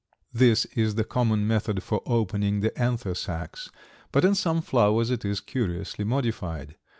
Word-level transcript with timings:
This 0.33 0.65
is 0.73 0.95
the 0.95 1.03
common 1.03 1.45
method 1.47 1.83
for 1.83 2.01
opening 2.07 2.61
the 2.61 2.75
anther 2.75 3.13
sacs, 3.13 3.69
but 4.11 4.25
in 4.25 4.33
some 4.33 4.63
flowers 4.63 5.11
it 5.11 5.23
is 5.23 5.39
curiously 5.39 6.03
modified. 6.03 6.75